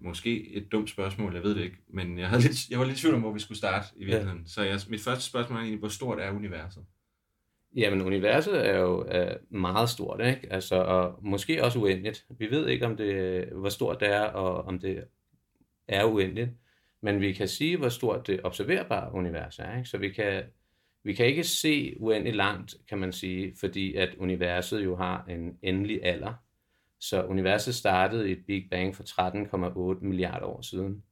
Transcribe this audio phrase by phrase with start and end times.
[0.00, 2.98] Måske et dumt spørgsmål, jeg ved det ikke, men jeg, havde lidt, jeg var lidt
[2.98, 4.38] i tvivl om, hvor vi skulle starte i virkeligheden.
[4.38, 4.46] Ja.
[4.46, 6.84] Så jeg, mit første spørgsmål er egentlig, hvor stort er universet?
[7.76, 10.52] Jamen, universet er jo er meget stort, ikke?
[10.52, 12.26] Altså, og måske også uendeligt.
[12.38, 15.04] Vi ved ikke, om det, hvor stort det er, og om det
[15.88, 16.50] er uendeligt.
[17.02, 19.76] Men vi kan sige, hvor stort det observerbare univers er.
[19.76, 19.88] Ikke?
[19.88, 20.42] Så vi kan,
[21.04, 25.58] vi kan ikke se uendeligt langt, kan man sige, fordi at universet jo har en
[25.62, 26.34] endelig alder.
[27.00, 29.02] Så universet startede i et Big Bang for
[29.98, 31.02] 13,8 milliarder år siden.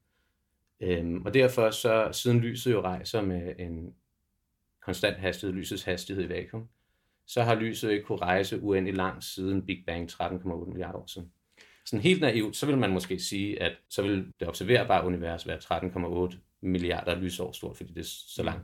[0.80, 3.94] Øhm, og derfor så, siden lyset jo rejser med en
[4.82, 6.68] konstant hastighed, lysets hastighed i vakuum,
[7.26, 11.32] så har lyset ikke kunne rejse uendelig langt siden Big Bang 13,8 milliarder år siden.
[11.84, 16.28] Sådan helt naivt, så vil man måske sige, at så vil det observerbare univers være
[16.30, 18.62] 13,8 milliarder lysår stort, fordi det er så langt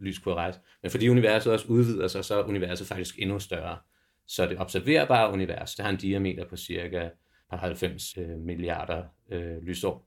[0.00, 0.60] lys kunne rejse.
[0.82, 3.78] Men fordi universet også udvider sig, så er universet faktisk endnu større.
[4.30, 7.08] Så det observerbare univers, det har en diameter på cirka
[7.52, 9.02] 90 øh, milliarder
[9.32, 10.06] øh, lysår.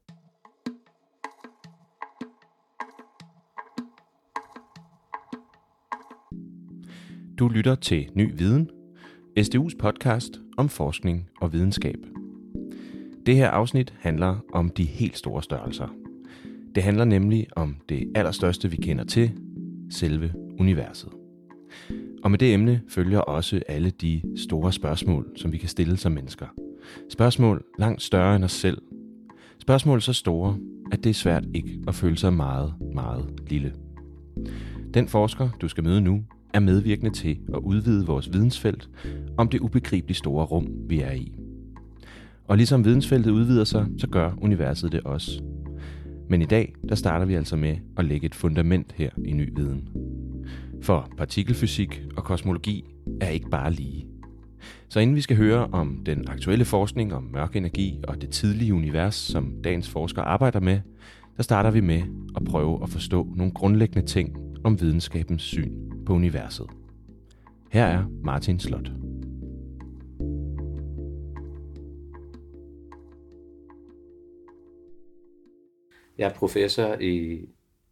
[7.39, 8.69] Du lytter til Ny Viden,
[9.39, 11.99] SDU's podcast om forskning og videnskab.
[13.25, 15.87] Det her afsnit handler om de helt store størrelser.
[16.75, 19.31] Det handler nemlig om det allerstørste, vi kender til,
[19.91, 21.22] selve universet.
[22.23, 26.11] Og med det emne følger også alle de store spørgsmål, som vi kan stille som
[26.11, 26.45] mennesker.
[27.09, 28.81] Spørgsmål langt større end os selv.
[29.59, 30.57] Spørgsmål så store,
[30.91, 33.73] at det er svært ikke at føle sig meget, meget lille.
[34.93, 38.89] Den forsker, du skal møde nu, er medvirkende til at udvide vores vidensfelt
[39.37, 41.33] om det ubegribeligt store rum, vi er i.
[42.47, 45.41] Og ligesom vidensfeltet udvider sig, så gør universet det også.
[46.29, 49.49] Men i dag, der starter vi altså med at lægge et fundament her i ny
[49.55, 49.89] viden.
[50.83, 52.85] For partikelfysik og kosmologi
[53.21, 54.07] er ikke bare lige.
[54.89, 58.73] Så inden vi skal høre om den aktuelle forskning om mørk energi og det tidlige
[58.73, 60.81] univers, som dagens forskere arbejder med,
[61.37, 62.01] der starter vi med
[62.35, 65.71] at prøve at forstå nogle grundlæggende ting om videnskabens syn
[66.05, 66.67] på universet.
[67.71, 68.91] Her er Martin Slot.
[76.17, 77.41] Jeg er professor i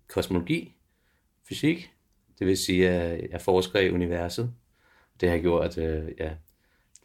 [0.07, 0.75] kosmologi,
[1.47, 1.91] fysik,
[2.41, 4.53] det vil sige, at jeg forsker i universet.
[5.19, 6.29] Det har jeg gjort, øh, ja,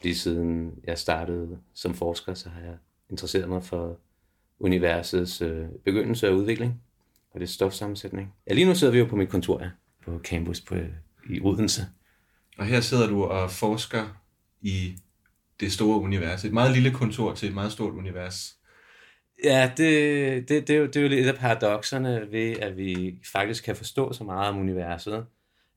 [0.02, 2.76] lige siden jeg startede som forsker, så har jeg
[3.10, 4.00] interesseret mig for
[4.58, 6.82] universets øh, begyndelse og udvikling
[7.30, 8.34] og det stofsammensætning.
[8.48, 9.70] Ja, lige nu sidder vi jo på mit kontor ja,
[10.04, 10.88] på campus på, øh,
[11.30, 11.82] i Odense.
[12.58, 14.22] Og her sidder du og forsker
[14.60, 14.96] i
[15.60, 16.44] det store univers.
[16.44, 18.56] Et meget lille kontor til et meget stort univers.
[19.44, 23.18] Ja, det, det, det, er jo, det er jo lidt af paradoxerne ved, at vi
[23.32, 25.26] faktisk kan forstå så meget om universet,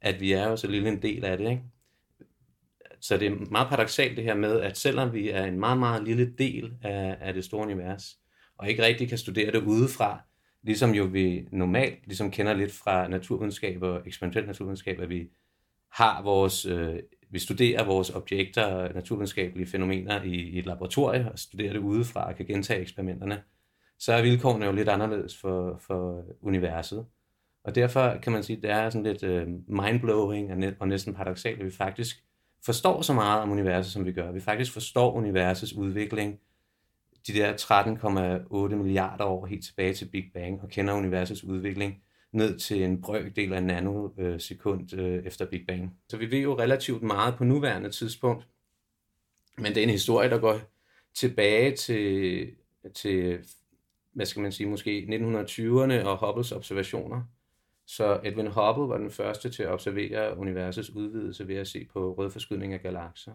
[0.02, 1.50] at vi er jo så lille en del af det.
[1.50, 1.62] Ikke?
[3.00, 6.04] Så det er meget paradoxalt det her med, at selvom vi er en meget, meget
[6.04, 8.18] lille del af, af det store univers,
[8.58, 10.22] og ikke rigtig kan studere det udefra,
[10.64, 15.30] ligesom jo vi normalt ligesom kender lidt fra naturvidenskab og eksperimentel naturvidenskab, at vi
[15.92, 17.00] har vores, øh,
[17.30, 22.28] vi studerer vores objekter og naturvidenskabelige fænomener i, i et laboratorium og studerer det udefra
[22.28, 23.44] og kan gentage eksperimenterne,
[24.00, 27.06] så er vilkårene jo lidt anderledes for, for universet.
[27.64, 30.88] Og derfor kan man sige, at det er sådan lidt øh, mindblowing og, net, og
[30.88, 32.24] næsten paradoxalt, at vi faktisk
[32.66, 34.32] forstår så meget om universet, som vi gør.
[34.32, 36.40] Vi faktisk forstår universets udvikling
[37.28, 37.54] de der
[38.72, 42.02] 13,8 milliarder år helt tilbage til Big Bang og kender universets udvikling
[42.32, 45.98] ned til en brøkdel af en nanosekund øh, efter Big Bang.
[46.10, 48.48] Så vi ved jo relativt meget på nuværende tidspunkt,
[49.58, 50.60] men det er en historie, der går
[51.14, 52.48] tilbage til,
[52.96, 53.40] til
[54.12, 57.24] hvad skal man sige, måske 1920'erne og Hubbles observationer.
[57.86, 62.14] Så Edwin Hubble var den første til at observere universets udvidelse ved at se på
[62.14, 63.34] rødforskydning af galakser.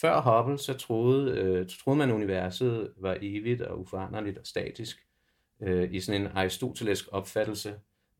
[0.00, 5.06] Før Hubble, så troede, øh, troede man, at universet var evigt og uforanderligt og statisk,
[5.60, 7.74] øh, i sådan en aristotelisk opfattelse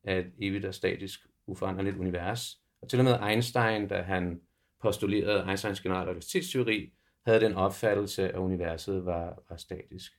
[0.05, 2.57] af et evigt og statisk uforanderligt univers.
[2.81, 4.41] Og til og med Einstein, da han
[4.81, 6.93] postulerede Einsteins generelle relativitetsteori,
[7.25, 10.11] havde den opfattelse, at universet var, var statisk.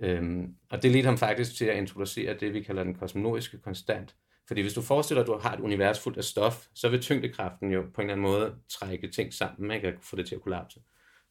[0.00, 4.16] Øhm, og det ledte ham faktisk til at introducere det, vi kalder den kosmologiske konstant,
[4.46, 7.00] fordi hvis du forestiller dig, at du har et univers fuldt af stof, så vil
[7.00, 10.34] tyngdekraften jo på en eller anden måde trække ting sammen, man kan få det til
[10.34, 10.80] at kollapse.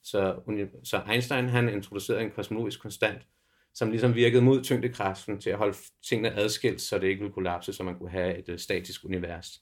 [0.03, 0.39] Så,
[0.83, 3.27] så Einstein han introducerede en kosmologisk konstant,
[3.73, 5.77] som ligesom virkede mod tyngdekraften til at holde
[6.09, 9.61] tingene adskilt, så det ikke ville kollapse, så man kunne have et øh, statisk univers.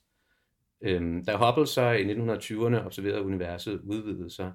[0.82, 4.52] Øhm, da Hubble så i 1920'erne observerede universet udvidede sig,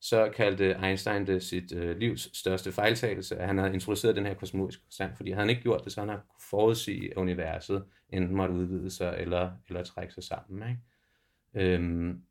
[0.00, 4.34] så kaldte Einstein det sit øh, livs største fejltagelse, at han havde introduceret den her
[4.34, 8.36] kosmologiske konstant, fordi havde han ikke gjort det, så han kunne forudsige, at universet enten
[8.36, 10.68] måtte udvide sig eller, eller trække sig sammen.
[10.68, 11.74] Ikke?
[11.74, 12.22] Øhm,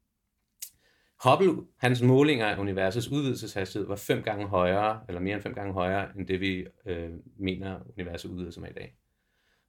[1.24, 5.74] Hubble, hans målinger af universets udvidelseshastighed var fem gange højere, eller mere end fem gange
[5.74, 7.10] højere, end det vi øh,
[7.40, 8.96] mener, universet udvider sig med i dag.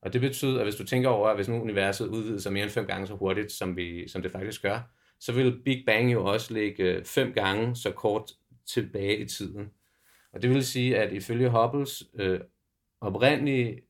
[0.02, 2.62] Og det betyder, at hvis du tænker over, at hvis nu universet udvider sig mere
[2.62, 4.80] end fem gange så hurtigt, som, vi, som det faktisk gør,
[5.20, 8.30] så vil Big Bang jo også ligge øh, fem gange så kort
[8.66, 9.70] tilbage i tiden.
[10.32, 12.40] Og det vil sige, at ifølge Hubbles øh,
[13.00, 13.80] oprindelige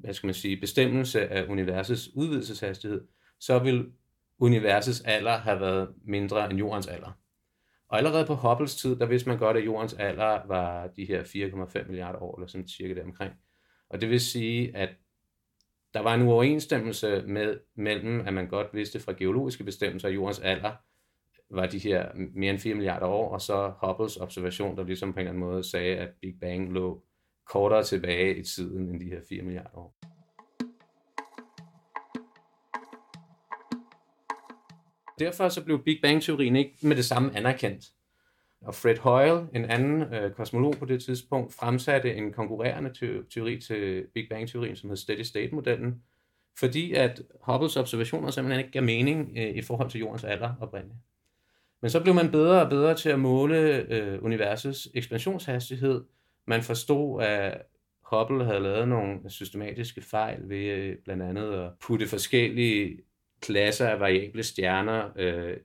[0.00, 3.00] hvad skal man sige, bestemmelse af universets udvidelseshastighed,
[3.40, 3.86] så vil
[4.38, 7.12] universets alder har været mindre end jordens alder.
[7.88, 11.22] Og allerede på Hubbles tid, der vidste man godt, at jordens alder var de her
[11.22, 13.32] 4,5 milliarder år, eller sådan cirka omkring.
[13.90, 14.88] Og det vil sige, at
[15.94, 20.38] der var en uoverensstemmelse med, mellem, at man godt vidste fra geologiske bestemmelser, at jordens
[20.38, 20.72] alder
[21.50, 25.20] var de her mere end 4 milliarder år, og så Hubbles observation, der ligesom på
[25.20, 27.02] en eller anden måde sagde, at Big Bang lå
[27.46, 29.94] kortere tilbage i tiden end de her 4 milliarder år.
[35.18, 37.84] Derfor så blev Big Bang-teorien ikke med det samme anerkendt.
[38.60, 44.04] Og Fred Hoyle, en anden øh, kosmolog på det tidspunkt, fremsatte en konkurrerende teori til
[44.14, 46.02] Big Bang-teorien, som hed Steady State-modellen,
[46.58, 50.98] fordi at Hubbles observationer simpelthen ikke gav mening øh, i forhold til jordens alder oprindeligt.
[51.82, 56.04] Men så blev man bedre og bedre til at måle øh, universets ekspansionshastighed.
[56.46, 57.62] Man forstod, at
[58.02, 62.98] Hubble havde lavet nogle systematiske fejl ved øh, blandt andet at putte forskellige
[63.40, 65.56] klasser af variable stjerner øh,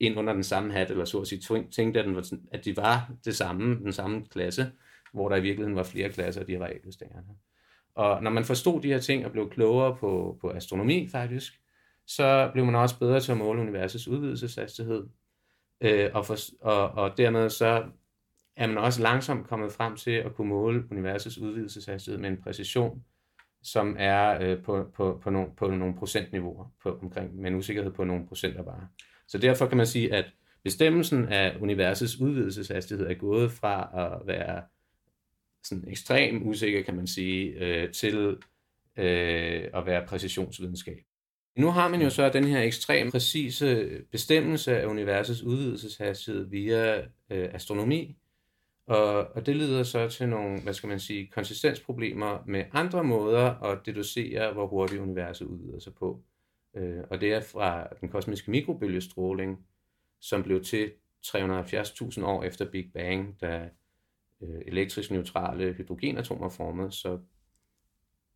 [0.00, 2.76] ind under den samme hat, eller så at sige, tænkte, at, den var, at de
[2.76, 4.72] var det samme, den samme klasse,
[5.12, 7.34] hvor der i virkeligheden var flere klasser af de variable stjerner.
[7.94, 11.60] Og når man forstod de her ting og blev klogere på, på astronomi faktisk,
[12.06, 15.06] så blev man også bedre til at måle universets udvidelseshastighed.
[15.80, 17.84] Øh, og, for, og, og dermed så
[18.56, 23.04] er man også langsomt kommet frem til at kunne måle universets udvidelseshastighed med en præcision,
[23.62, 27.92] som er øh, på, på, på, nogle, på nogle procentniveauer, på, omkring, med en usikkerhed
[27.92, 28.88] på nogle procenter bare.
[29.28, 30.24] Så derfor kan man sige, at
[30.64, 34.62] bestemmelsen af universets udvidelseshastighed er gået fra at være
[35.64, 38.36] sådan ekstrem usikker, kan man sige, øh, til
[38.96, 40.98] øh, at være præcisionsvidenskab.
[41.56, 47.48] Nu har man jo så den her ekstrem præcise bestemmelse af universets udvidelseshastighed via øh,
[47.52, 48.16] astronomi,
[48.92, 53.62] og, og det leder så til nogle, hvad skal man sige, konsistensproblemer med andre måder
[53.62, 56.22] at deducere, hvor hurtigt universet udvider sig på.
[56.76, 59.66] Øh, og det er fra den kosmiske mikrobølgestråling,
[60.20, 60.92] som blev til
[61.26, 63.68] 370.000 år efter Big Bang, da
[64.42, 67.18] øh, elektrisk neutrale hydrogenatomer formet, så,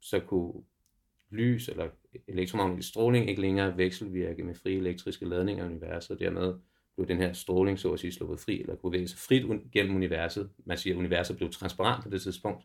[0.00, 0.62] så kunne
[1.30, 1.88] lys eller
[2.28, 6.54] elektromagnetisk stråling ikke længere vekselvirke med frie elektriske ladninger i universet, og dermed
[6.96, 9.96] blev den her stråling så at sige sluppet fri, eller kunne bevæge sig frit gennem
[9.96, 10.50] universet.
[10.64, 12.64] Man siger, at universet blev transparent på det tidspunkt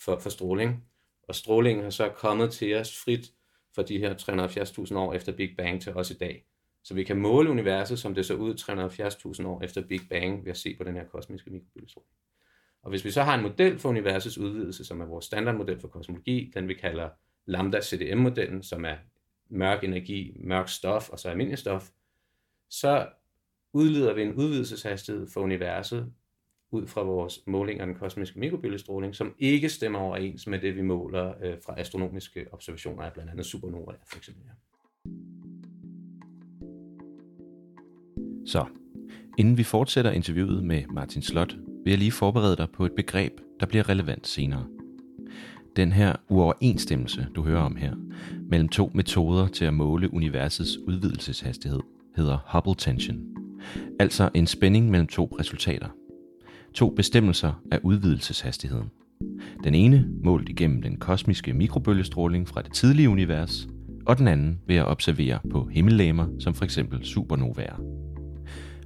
[0.00, 0.84] for, for stråling.
[1.28, 3.32] Og strålingen har så kommet til os frit
[3.74, 6.44] for de her 370.000 år efter Big Bang til os i dag.
[6.82, 8.54] Så vi kan måle universet, som det så ud
[9.40, 12.10] 370.000 år efter Big Bang, ved at se på den her kosmiske mikrobølgestråling.
[12.82, 15.88] Og hvis vi så har en model for universets udvidelse, som er vores standardmodel for
[15.88, 17.08] kosmologi, den vi kalder
[17.46, 18.96] lambda CDM-modellen, som er
[19.48, 21.90] mørk energi, mørk stof og så almindelig stof,
[22.70, 23.08] så
[23.72, 26.12] udleder vi en udvidelseshastighed for universet
[26.70, 30.82] ud fra vores måling af den kosmiske mikrobølgestråling, som ikke stemmer overens med det, vi
[30.82, 34.42] måler øh, fra astronomiske observationer af blandt andet supernovaer for eksempel.
[38.46, 38.66] Så,
[39.38, 43.32] inden vi fortsætter interviewet med Martin Slot, vil jeg lige forberede dig på et begreb,
[43.60, 44.66] der bliver relevant senere.
[45.76, 47.94] Den her uoverensstemmelse, du hører om her,
[48.50, 51.80] mellem to metoder til at måle universets udvidelseshastighed,
[52.16, 53.37] hedder Hubble tension.
[54.00, 55.88] Altså en spænding mellem to resultater.
[56.74, 58.90] To bestemmelser af udvidelseshastigheden.
[59.64, 63.68] Den ene målt igennem den kosmiske mikrobølgestråling fra det tidlige univers,
[64.06, 67.80] og den anden ved at observere på himmellegemer som for eksempel supernovaer.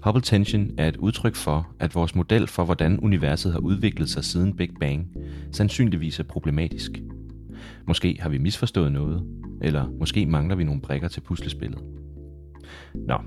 [0.04, 4.24] Hubble tension er et udtryk for, at vores model for, hvordan universet har udviklet sig
[4.24, 5.08] siden Big Bang,
[5.52, 6.90] sandsynligvis er problematisk.
[7.86, 9.22] Måske har vi misforstået noget,
[9.62, 11.78] eller måske mangler vi nogle brikker til puslespillet.
[12.94, 13.18] Nå,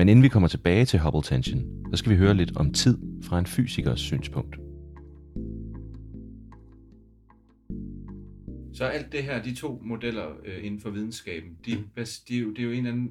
[0.00, 2.98] men inden vi kommer tilbage til Hubble tension, så skal vi høre lidt om tid
[3.22, 4.56] fra en fysikers synspunkt.
[8.72, 12.04] Så alt det her, de to modeller øh, inden for videnskaben, de, mm.
[12.28, 13.10] de er jo, det er jo en eller anden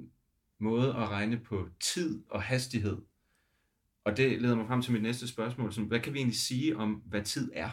[0.60, 2.98] måde at regne på tid og hastighed.
[4.06, 6.78] Og det leder mig frem til mit næste spørgsmål, som, hvad kan vi egentlig sige
[6.78, 7.70] om, hvad tid er?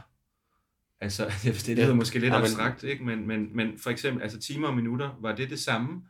[1.00, 1.24] Altså,
[1.66, 1.94] det lyder ja.
[1.94, 2.44] måske lidt ja, men...
[2.44, 3.04] abstrakt, ikke?
[3.04, 6.02] Men, men, men for eksempel, altså timer og minutter, var det det samme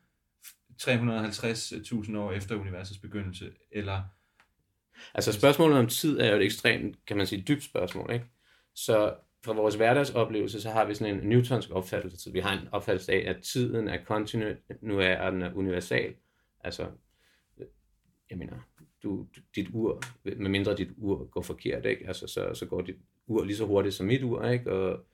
[0.82, 4.02] 350.000 år efter universets begyndelse, eller...
[5.14, 8.26] Altså spørgsmålet om tid er jo et ekstremt, kan man sige, dybt spørgsmål, ikke?
[8.74, 9.14] Så
[9.44, 12.32] fra vores hverdagsoplevelse, så har vi sådan en newtonsk opfattelse.
[12.32, 16.14] Vi har en opfattelse af, at tiden er kontinuer, nu er den er universal.
[16.64, 16.86] Altså,
[18.30, 18.56] jeg mener,
[19.02, 22.06] du, dit ur, medmindre dit ur går forkert, ikke?
[22.06, 24.72] Altså, så, så går dit ur lige så hurtigt som mit ur, ikke?
[24.72, 25.06] Og,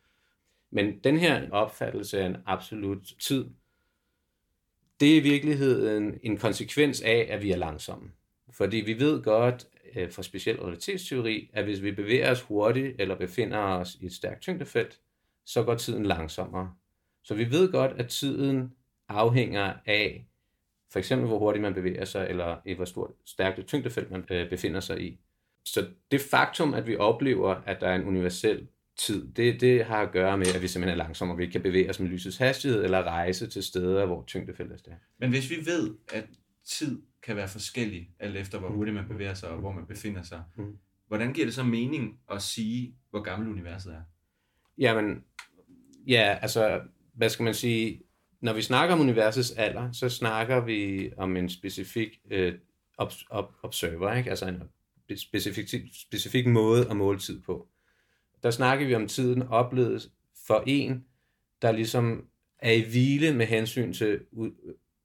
[0.70, 3.44] men den her opfattelse af en absolut tid,
[5.02, 8.10] det er i virkeligheden en konsekvens af, at vi er langsomme.
[8.52, 9.66] Fordi vi ved godt
[9.96, 14.12] øh, fra speciel relativitetsteori, at hvis vi bevæger os hurtigt eller befinder os i et
[14.12, 15.00] stærkt tyngdefelt,
[15.44, 16.74] så går tiden langsommere.
[17.22, 18.72] Så vi ved godt, at tiden
[19.08, 20.26] afhænger af
[20.92, 24.24] for eksempel hvor hurtigt man bevæger sig, eller i hvor stort stærkt et tyngdefelt man
[24.30, 25.18] øh, befinder sig i.
[25.64, 28.68] Så det faktum, at vi oplever, at der er en universel
[28.98, 31.52] tid, det, det har at gøre med, at vi simpelthen er langsomme, og vi ikke
[31.52, 35.02] kan bevæge os med lysets hastighed, eller rejse til steder, hvor tyngdefeltet er stærkt.
[35.18, 36.24] Men hvis vi ved, at
[36.64, 40.22] tid kan være forskellig, alt efter hvor hurtigt man bevæger sig, og hvor man befinder
[40.22, 40.76] sig, mm.
[41.06, 44.00] hvordan giver det så mening at sige, hvor gammel universet er?
[44.78, 45.24] Jamen,
[46.06, 46.80] ja, altså,
[47.14, 48.02] hvad skal man sige,
[48.40, 52.54] når vi snakker om universets alder, så snakker vi om en specifik øh,
[52.98, 54.30] ob, ob, observer, ikke?
[54.30, 54.62] altså en
[55.16, 57.68] specifik, specifik måde at måle tid på.
[58.42, 60.10] Der snakker vi om tiden oplevet
[60.46, 61.04] for en,
[61.62, 62.26] der ligesom
[62.58, 64.20] er i hvile med hensyn til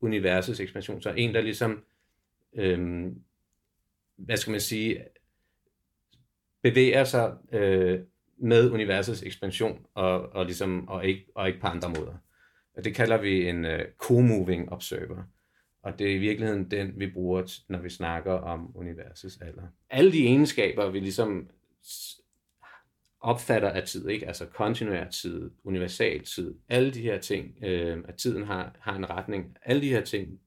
[0.02, 1.02] universets ekspansion.
[1.02, 1.84] Så en, der ligesom,
[2.54, 3.22] øhm,
[4.16, 5.04] hvad skal man sige,
[6.62, 8.00] bevæger sig øh,
[8.38, 12.14] med universets ekspansion, og, og, ligesom, og, ikke, og ikke på andre måder.
[12.78, 15.24] Og det kalder vi en øh, co-moving observer.
[15.84, 19.68] Og det er i virkeligheden den, vi bruger, når vi snakker om universets alder.
[19.90, 21.50] Alle de egenskaber, vi ligesom
[23.22, 24.28] opfatter af tid, ikke?
[24.28, 29.10] altså kontinuær tid, universal tid, alle de her ting, øh, at tiden har, har en
[29.10, 30.40] retning, alle de her ting,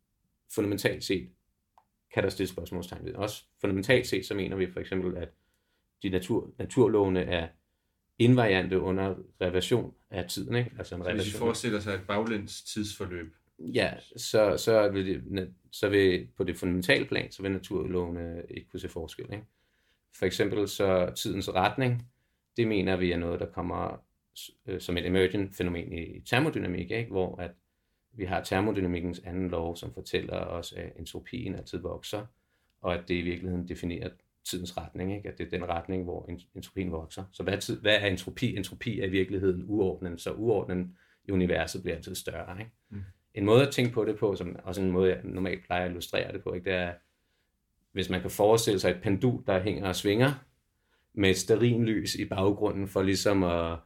[0.54, 1.28] fundamentalt set,
[2.14, 3.14] kan der stille spørgsmålstegn ved.
[3.14, 5.28] Også fundamentalt set, så mener vi for eksempel, at
[6.02, 7.48] de natur, naturlovene er
[8.18, 10.54] invariante under reversion af tiden.
[10.54, 10.72] Ikke?
[10.78, 11.24] Altså en reversion.
[11.24, 13.34] Hvis vi forestiller sig et baglæns tidsforløb.
[13.58, 18.68] Ja, så, så, vil det, så vil på det fundamentale plan, så vil naturlovene ikke
[18.70, 19.26] kunne se forskel.
[19.32, 19.44] Ikke?
[20.14, 22.10] For eksempel så tidens retning,
[22.61, 24.05] det mener vi er noget, der kommer
[24.67, 27.11] øh, som et emergent fænomen i termodynamik, ikke?
[27.11, 27.50] hvor at
[28.12, 32.26] vi har termodynamikkens anden lov, som fortæller os, at entropien altid vokser,
[32.81, 34.09] og at det i virkeligheden definerer
[34.45, 35.29] tidens retning, ikke?
[35.29, 37.25] at det er den retning, hvor entropien vokser.
[37.33, 38.57] Så hvad er, tid, hvad er entropi?
[38.57, 42.59] Entropi er i virkeligheden uordnen, så uordnen i universet bliver altid større.
[42.59, 42.71] Ikke?
[42.88, 43.02] Mm.
[43.35, 45.90] En måde at tænke på det på, som også en måde, jeg normalt plejer at
[45.90, 46.71] illustrere det på, ikke?
[46.71, 46.93] det er,
[47.93, 50.33] hvis man kan forestille sig et pendul, der hænger og svinger,
[51.14, 53.79] med et lys i baggrunden, for ligesom at,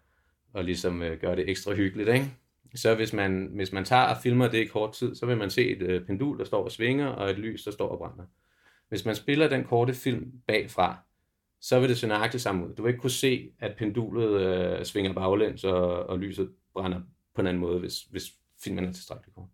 [0.55, 2.09] at ligesom øh, gøre det ekstra hyggeligt.
[2.09, 2.31] Ikke?
[2.75, 5.51] Så hvis man, hvis man tager og filmer det i kort tid, så vil man
[5.51, 8.25] se et øh, pendul, der står og svinger, og et lys, der står og brænder.
[8.89, 10.97] Hvis man spiller den korte film bagfra,
[11.61, 12.75] så vil det se nøjagtigt samme ud.
[12.75, 17.01] Du vil ikke kunne se, at pendulet øh, svinger baglæns, og, og lyset brænder
[17.35, 18.33] på en anden måde, hvis, hvis
[18.65, 19.49] filmen er tilstrækkeligt kort.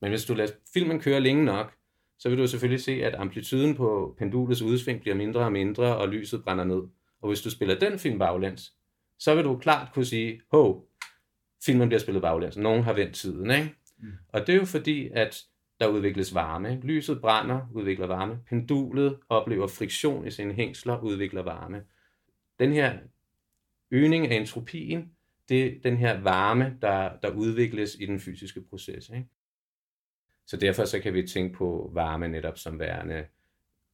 [0.00, 1.72] Men hvis du lader filmen køre længe nok,
[2.18, 6.08] så vil du selvfølgelig se, at amplituden på pendulets udsving bliver mindre og mindre, og
[6.08, 6.82] lyset brænder ned.
[7.20, 8.72] Og hvis du spiller den film baglæns,
[9.18, 10.88] så vil du klart kunne sige, hov,
[11.64, 12.56] filmen bliver spillet baglæns.
[12.56, 13.74] Nogen har vendt tiden, ikke?
[13.98, 14.12] Mm.
[14.28, 15.42] Og det er jo fordi, at
[15.80, 16.80] der udvikles varme.
[16.82, 18.38] Lyset brænder, udvikler varme.
[18.48, 21.84] Pendulet oplever friktion i sine hængsler, udvikler varme.
[22.58, 22.98] Den her
[23.90, 25.12] øgning af entropien,
[25.48, 29.08] det er den her varme, der, der udvikles i den fysiske proces.
[29.08, 29.28] Ikke?
[30.46, 33.26] Så derfor så kan vi tænke på varme netop som værende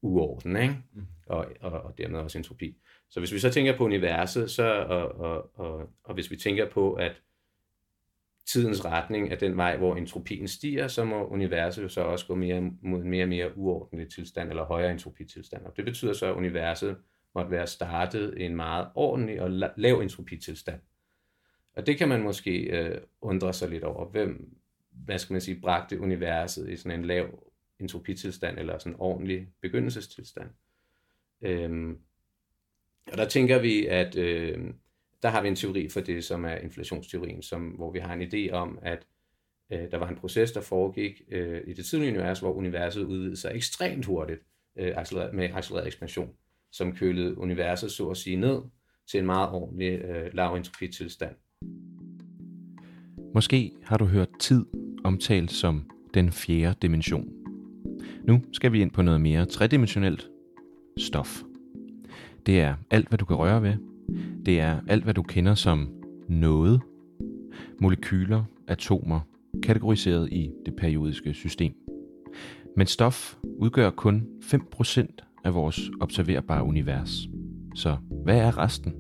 [0.03, 0.77] uorden, ikke?
[0.93, 1.07] Mm.
[1.27, 2.77] Og, og, og dermed også entropi.
[3.13, 6.71] Så hvis vi så tænker på universet, så, og, og, og, og hvis vi tænker
[6.71, 7.23] på, at
[8.47, 12.35] tidens retning er den vej, hvor entropien stiger, så må universet jo så også gå
[12.35, 15.67] mere mod en mere og mere uordentlig tilstand, eller højere entropitilstand.
[15.67, 16.97] Og det betyder så, at universet
[17.35, 20.81] måtte være startet i en meget ordentlig og lav entropitilstand.
[21.77, 24.07] Og det kan man måske øh, undre sig lidt over.
[24.07, 24.57] Hvem,
[24.91, 27.45] hvad skal man sige, bragte universet i sådan en lav
[27.79, 30.51] entropitilstand, eller sådan en ordentlig begyndelsestilstand.
[31.43, 31.99] Øhm,
[33.13, 34.59] og der tænker vi, at øh,
[35.23, 38.23] der har vi en teori for det, som er inflationsteorien, som, hvor vi har en
[38.23, 39.07] idé om, at
[39.73, 43.37] øh, der var en proces, der foregik øh, i det tidlige univers, hvor universet udvidede
[43.37, 44.41] sig ekstremt hurtigt
[44.79, 44.95] øh,
[45.33, 46.31] med accelereret ekspansion,
[46.73, 48.59] som kølede universet så at sige ned
[49.11, 51.35] til en meget ordentlig øh, lav tilstand.
[53.35, 54.67] Måske har du hørt tid
[55.05, 57.29] omtalt som den fjerde dimension.
[58.25, 60.29] Nu skal vi ind på noget mere tredimensionelt
[60.99, 61.43] stof.
[62.47, 63.75] Det er alt, hvad du kan røre ved,
[64.47, 65.89] det er alt, hvad du kender som
[66.29, 66.81] noget,
[67.81, 69.21] molekyler, atomer,
[69.63, 71.73] kategoriseret i det periodiske system.
[72.77, 77.29] Men stof udgør kun 5% af vores observerbare univers.
[77.75, 78.95] Så hvad er resten?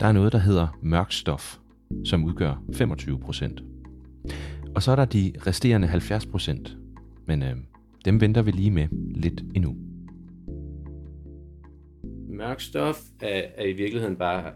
[0.00, 1.58] Der er noget, der hedder mørk stof,
[2.04, 3.72] som udgør 25%.
[4.74, 6.76] Og så er der de resterende 70%,
[7.26, 7.56] men øh,
[8.04, 9.76] dem venter vi lige med lidt endnu
[12.42, 14.52] mørk stof er, er i virkeligheden bare,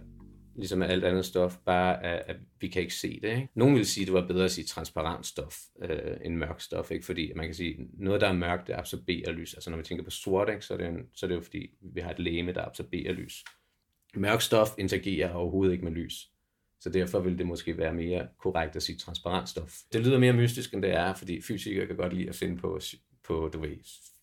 [0.56, 3.28] ligesom alt andet stof, bare er, at vi kan ikke se det.
[3.28, 3.48] Ikke?
[3.54, 6.90] Nogen vil sige, at det var bedre at sige transparent stof øh, end mørk stof,
[6.90, 7.06] ikke?
[7.06, 9.54] fordi man kan sige, noget der er mørkt, det absorberer lys.
[9.54, 10.62] Altså når vi tænker på sort, ikke?
[10.62, 13.12] Så, er det en, så er det jo fordi, vi har et læme, der absorberer
[13.12, 13.44] lys.
[14.14, 16.30] Mørk stof interagerer overhovedet ikke med lys.
[16.80, 19.72] Så derfor vil det måske være mere korrekt at sige transparent stof.
[19.92, 22.80] Det lyder mere mystisk, end det er, fordi fysikere kan godt lide at finde på,
[23.24, 23.76] på du ved,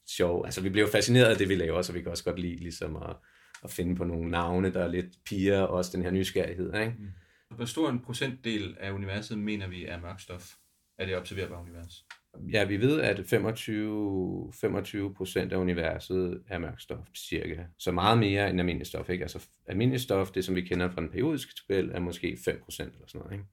[0.07, 0.45] sjov.
[0.45, 2.55] Altså vi bliver jo fascineret af det, vi laver, så vi kan også godt lide
[2.55, 3.15] ligesom at,
[3.63, 6.73] at finde på nogle navne, der er lidt piger, og også den her nysgerrighed.
[6.73, 6.95] Ikke?
[6.99, 7.07] Mm.
[7.55, 10.53] Hvor stor en procentdel af universet mener vi er mørk stof?
[10.97, 12.05] Er det observerbare univers?
[12.51, 17.63] Ja, vi ved, at 25, 25 procent af universet er mørk stof, cirka.
[17.79, 19.09] Så meget mere end almindelig stof.
[19.09, 19.23] Ikke?
[19.23, 22.93] Altså almindelig stof, det som vi kender fra den periodiske tabel, er måske 5 procent
[22.93, 23.33] eller sådan noget.
[23.33, 23.45] Ikke?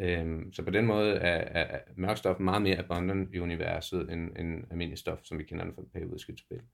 [0.00, 4.38] Øhm, så på den måde er, er mørk stof meget mere abundant i universet end,
[4.38, 6.64] end almindelig stof, som vi kender den fra den periodiske tabel.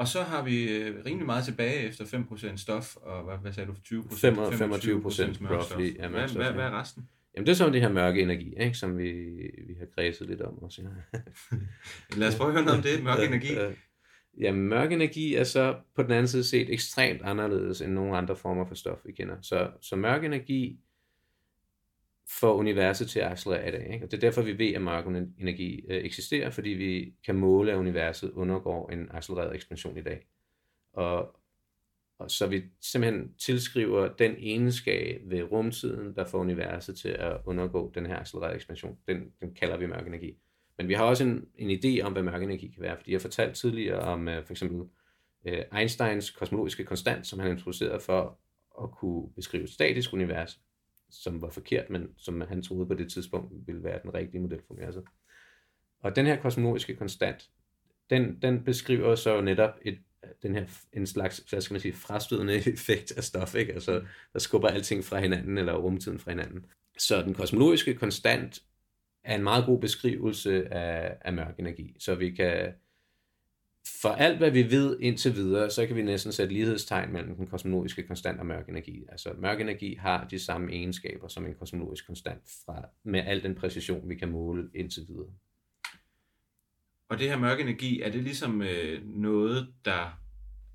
[0.00, 3.72] Og så har vi øh, rimelig meget tilbage efter 5% stof, og hvad, hvad sagde
[3.90, 4.56] du, 20%?
[4.56, 5.78] 25 procent roughly mørk stof.
[5.78, 7.08] Hvad, hvad, hvad er resten?
[7.34, 9.12] Jamen det er sådan det her mørke energi, ikke, som vi,
[9.66, 10.82] vi har kredset lidt om også.
[10.82, 11.18] Ja.
[12.20, 13.48] Lad os prøve at høre noget om det, mørk energi.
[14.40, 18.36] Jamen mørk energi er så på den anden side set ekstremt anderledes end nogle andre
[18.36, 19.36] former for stof, vi kender.
[19.42, 20.80] Så, så mørk energi
[22.38, 23.92] får universet til at accelerere i dag.
[23.92, 24.04] Ikke?
[24.06, 25.06] Og det er derfor, vi ved, at mørk
[25.38, 30.26] energi øh, eksisterer, fordi vi kan måle, at universet undergår en accelereret ekspansion i dag.
[30.92, 31.36] Og,
[32.18, 37.92] og så vi simpelthen tilskriver den egenskab ved rumtiden, der får universet til at undergå
[37.94, 38.98] den her accelererede ekspansion.
[39.08, 40.36] Den, den kalder vi mørk energi.
[40.78, 43.20] Men vi har også en, en idé om, hvad mørk energi kan være, fordi jeg
[43.20, 44.88] fortalte tidligere om øh, for eksempel
[45.44, 48.38] øh, Einsteins kosmologiske konstant, som han introducerede for
[48.82, 50.60] at kunne beskrive et statisk univers,
[51.10, 54.60] som var forkert, men som han troede på det tidspunkt ville være den rigtige model
[54.66, 55.04] for universet.
[56.00, 57.50] Og den her kosmologiske konstant,
[58.10, 59.98] den, den beskriver så netop et
[60.42, 63.72] den her, en slags, hvad skal man sige, frastødende effekt af stof, ikke?
[63.72, 64.02] Altså,
[64.32, 66.66] der skubber alting fra hinanden, eller rumtiden fra hinanden.
[66.98, 68.62] Så den kosmologiske konstant
[69.24, 71.96] er en meget god beskrivelse af, af mørk energi.
[71.98, 72.72] Så vi kan,
[74.02, 77.46] for alt hvad vi ved indtil videre, så kan vi næsten sætte lighedstegn mellem den
[77.46, 79.04] kosmologiske konstant og mørk energi.
[79.08, 83.54] Altså mørk energi har de samme egenskaber som en kosmologisk konstant fra, med al den
[83.54, 85.30] præcision, vi kan måle indtil videre.
[87.08, 90.20] Og det her mørke energi, er det ligesom øh, noget, der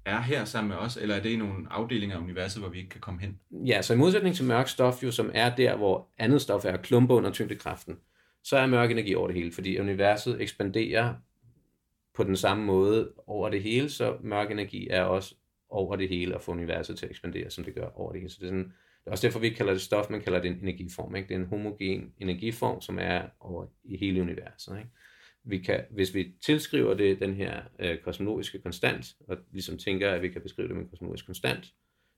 [0.06, 2.78] er her sammen med os, eller er det i nogle afdelinger af universet, hvor vi
[2.78, 3.40] ikke kan komme hen?
[3.52, 6.78] Ja, så i modsætning til mørk stof, jo, som er der, hvor andet stof er
[6.78, 7.96] klumper under tyngdekraften,
[8.44, 11.14] så er mørk energi over det hele, fordi universet ekspanderer
[12.16, 15.36] på den samme måde over det hele, så mørk energi er også
[15.70, 18.32] over det hele og få universet til at ekspandere, som det gør over det hele.
[18.32, 20.42] Så det er, sådan, det er også derfor, vi ikke kalder det stof, men kalder
[20.42, 21.16] det en energiform.
[21.16, 21.28] Ikke?
[21.28, 24.78] Det er en homogen energiform, som er over i hele universet.
[24.78, 24.90] Ikke?
[25.46, 30.22] vi kan, hvis vi tilskriver det den her øh, kosmologiske konstant, og ligesom tænker, at
[30.22, 31.74] vi kan beskrive det med en kosmologisk konstant,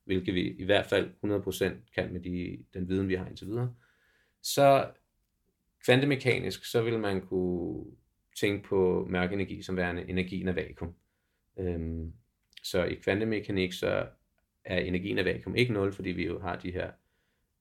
[0.06, 3.74] hvilket vi i hvert fald 100% kan med de, den viden, vi har indtil videre,
[4.42, 4.90] så
[5.86, 7.86] kvantemekanisk, så vil man kunne
[8.40, 10.96] tænke på mørk energi som værende energien af vakuum.
[11.58, 12.14] Øhm,
[12.64, 14.08] så i kvantemekanik, så
[14.64, 16.92] er energien af vakuum ikke nul, fordi vi jo har de her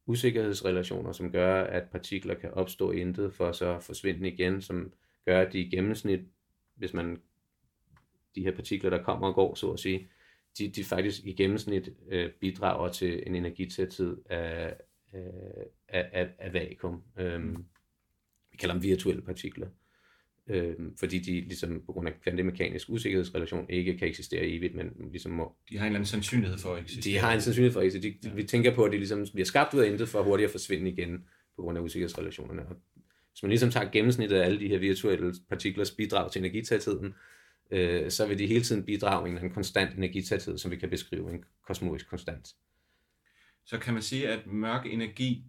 [0.06, 4.92] usikkerhedsrelationer, som gør, at partikler kan opstå intet for så at forsvinde igen, som
[5.24, 6.20] gør, at de i gennemsnit,
[6.74, 7.22] hvis man
[8.34, 10.08] de her partikler, der kommer og går, så at sige,
[10.58, 14.76] de, de faktisk i gennemsnit øh, bidrager til en energitæthed af,
[15.88, 17.02] af, af, af vakuum.
[17.18, 17.64] Øhm,
[18.50, 19.68] vi kalder dem virtuelle partikler.
[20.50, 25.32] Øhm, fordi de ligesom på grund af kvantemekanisk usikkerhedsrelation ikke kan eksistere evigt, men ligesom
[25.32, 25.52] må...
[25.70, 27.12] De har en eller anden sandsynlighed for at eksistere.
[27.12, 28.12] De har en sandsynlighed for at eksistere.
[28.22, 28.34] De, ja.
[28.34, 30.90] Vi tænker på, at de ligesom bliver skabt ud af intet for hurtigt at forsvinde
[30.90, 31.24] igen
[31.56, 32.66] på grund af usikkerhedsrelationerne.
[32.66, 32.76] Og
[33.30, 37.14] hvis man ligesom tager gennemsnittet af alle de her virtuelle partiklers bidrag til energitætheden,
[37.70, 41.34] øh, så vil de hele tiden bidrage med en konstant energitæthed, som vi kan beskrive
[41.34, 42.48] en kosmologisk konstant.
[43.64, 45.44] Så kan man sige, at mørk energi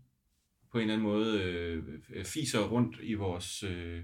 [0.72, 4.02] på en eller anden måde øh, fiser rundt i vores øh,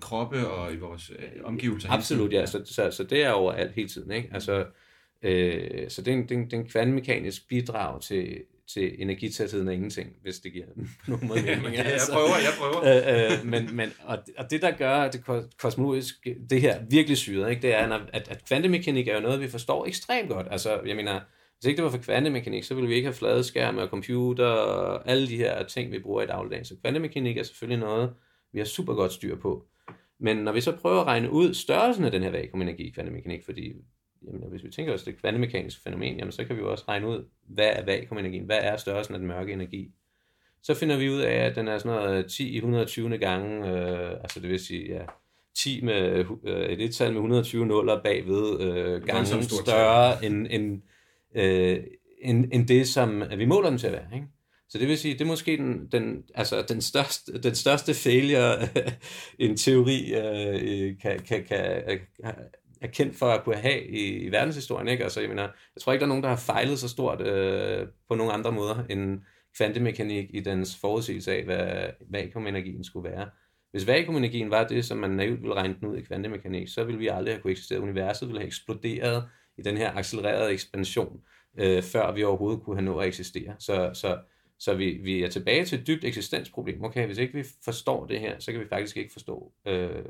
[0.00, 1.90] kroppe og i vores øh, omgivelser?
[1.90, 2.46] Absolut, ja.
[2.46, 4.12] Så, så, så det er overalt hele tiden.
[4.12, 4.30] Ikke?
[4.32, 4.66] Altså,
[5.22, 8.42] øh, så det er en, det er en bidrag til,
[8.74, 10.66] til energitætheden af ingenting, hvis det giver
[11.08, 11.74] nogen måde mening.
[11.74, 12.12] ja, altså.
[12.12, 13.30] jeg prøver, jeg prøver.
[13.30, 15.24] Øh, øh, men, men, og, og det, der gør det
[15.58, 19.48] kosmologiske, det her virkelig syret, ikke, det er, at, at kvantemekanik er jo noget, vi
[19.48, 20.46] forstår ekstremt godt.
[20.50, 21.20] Altså, jeg mener,
[21.60, 25.10] hvis ikke det var for kvantemekanik, så ville vi ikke have fladskærme og computer og
[25.10, 26.64] alle de her ting, vi bruger i dagligdagen.
[26.64, 28.10] Så kvantemekanik er selvfølgelig noget,
[28.52, 29.66] vi har super godt styr på.
[30.18, 33.44] Men når vi så prøver at regne ud størrelsen af den her vakuumenergi i kvantemekanik,
[33.44, 33.72] fordi
[34.26, 37.08] jamen, hvis vi tænker os det kvantemekaniske fænomen, jamen, så kan vi jo også regne
[37.08, 39.90] ud, hvad er vakuumenergien, hvad er størrelsen af den mørke energi.
[40.62, 44.10] Så finder vi ud af, at den er sådan noget 10 i 120 gange, øh,
[44.10, 45.02] altså det vil sige, ja,
[45.56, 50.82] 10 med øh, et et-tal med 120 nuller bagved øh, gange større end, end,
[51.34, 51.84] øh,
[52.22, 54.06] end, end det, som vi måler dem til at være.
[54.14, 54.26] Ikke?
[54.70, 58.68] Så det vil sige, det er måske den, den, altså den, største, den største failure,
[59.38, 61.82] en teori øh, øh, kan, kan, kan,
[62.80, 64.88] er kendt for at kunne have i, i verdenshistorien.
[64.88, 65.04] Ikke?
[65.04, 67.86] Altså, jeg, mener, jeg tror ikke, der er nogen, der har fejlet så stort øh,
[68.08, 69.20] på nogle andre måder end
[69.56, 73.30] kvantemekanik i dens forudsigelse af, hvad vakuumenergien skulle være.
[73.70, 76.98] Hvis vakuumenergien var det, som man naivt ville regne den ud i kvantemekanik, så ville
[76.98, 77.80] vi aldrig have kunne eksistere.
[77.80, 79.24] Universet ville have eksploderet
[79.58, 81.20] i den her accelererede ekspansion,
[81.58, 83.54] øh, før vi overhovedet kunne have nået at eksistere.
[83.58, 84.18] Så, så,
[84.60, 86.84] så vi, vi er tilbage til et dybt eksistensproblem.
[86.84, 90.04] Okay, hvis ikke vi forstår det her, så kan vi faktisk ikke forstå øh,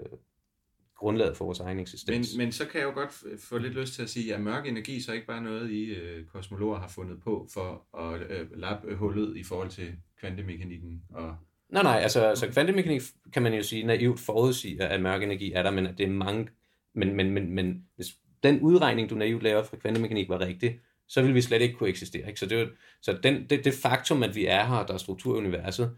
[0.97, 2.37] grundlaget for vores egen eksistens.
[2.37, 4.67] Men, men så kan jeg jo godt få lidt lyst til at sige, at mørk
[4.67, 8.95] energi så ikke bare noget, I øh, kosmologer har fundet på for at øh, lappe
[8.95, 11.37] hullet i forhold til kvantemekanikken og
[11.73, 15.63] Nej, nej, altså, altså kvantemekanik kan man jo sige naivt forudsige, at mørk energi er
[15.63, 16.49] der, men at det er mange...
[16.95, 18.07] Men, men, men, men hvis
[18.43, 21.89] den udregning, du naivt laver fra kvantemekanik var rigtig, så vil vi slet ikke kunne
[21.89, 22.29] eksistere.
[22.29, 22.41] Ikke?
[22.41, 22.67] Så, det, er,
[23.03, 25.97] så den, det, det faktum, at vi er her, der er struktur i universet,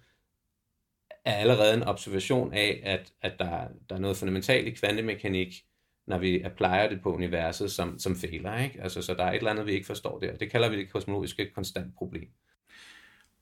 [1.25, 5.64] er allerede en observation af, at, at der, der er noget fundamentalt i kvantemekanik,
[6.07, 8.59] når vi applier det på universet, som, som fejler.
[8.59, 8.83] Ikke?
[8.83, 10.37] Altså, så der er et eller andet, vi ikke forstår der.
[10.37, 12.29] Det kalder vi det kosmologiske konstant problem.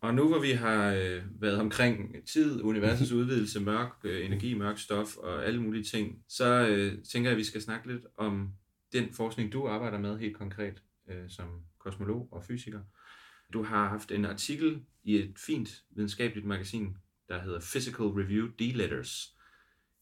[0.00, 4.78] Og nu hvor vi har øh, været omkring tid, universets udvidelse, mørk øh, energi, mørk
[4.78, 8.52] stof og alle mulige ting, så øh, tænker jeg, at vi skal snakke lidt om
[8.92, 11.46] den forskning, du arbejder med helt konkret øh, som
[11.78, 12.80] kosmolog og fysiker.
[13.52, 16.96] Du har haft en artikel i et fint videnskabeligt magasin,
[17.28, 19.36] der hedder Physical Review D-Letters.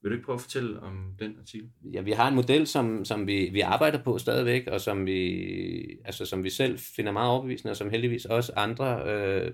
[0.02, 1.70] Vil du ikke prøve at fortælle om den artikel?
[1.92, 6.00] Ja, vi har en model, som, som vi, vi arbejder på stadigvæk, og som vi,
[6.04, 9.52] altså, som vi selv finder meget overbevisende, og som heldigvis også andre øh,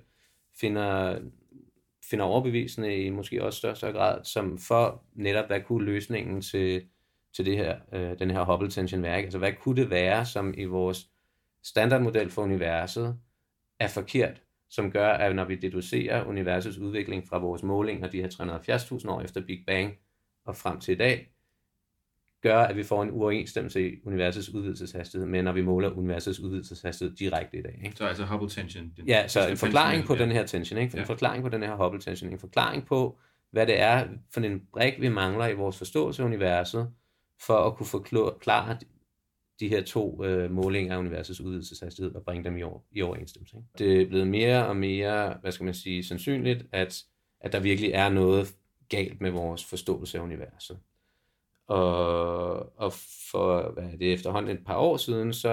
[0.61, 1.19] finder,
[2.11, 6.83] finder overbevisende i måske også større grad, som for netop, hvad kunne løsningen til,
[7.37, 9.25] til det her, øh, den her Hubble tension værk?
[9.25, 11.11] Altså, hvad kunne det være, som i vores
[11.65, 13.19] standardmodel for universet
[13.81, 18.29] er forkert, som gør, at når vi deducerer universets udvikling fra vores målinger de her
[18.29, 19.95] 370.000 år efter Big Bang
[20.45, 21.35] og frem til i dag,
[22.43, 27.17] gør, at vi får en uoverensstemmelse i universets udvidelseshastighed, men når vi måler universets udvidelseshastighed
[27.17, 27.81] direkte i dag.
[27.85, 27.97] Ikke?
[27.97, 28.93] Så altså Hubble tension.
[28.97, 30.23] Den, ja, så en forklaring på ja.
[30.23, 30.93] den her tension, ikke?
[30.95, 31.05] en ja.
[31.05, 33.19] forklaring på den her Hubble tension, en forklaring på,
[33.51, 36.91] hvad det er for en brik, vi mangler i vores forståelse af universet,
[37.47, 38.79] for at kunne forklare
[39.61, 43.57] de her to øh, målinger af universets udvidelseshastighed og bringe dem i, over, i overensstemmelse.
[43.57, 43.69] Ikke?
[43.79, 47.03] Det er blevet mere og mere, hvad skal man sige, sandsynligt, at,
[47.41, 48.55] at der virkelig er noget
[48.89, 50.79] galt med vores forståelse af universet.
[51.67, 52.93] Og, og
[53.31, 55.51] for hvad er det, efterhånden et par år siden, så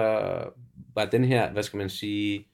[0.94, 2.46] var den her, hvad skal man sige,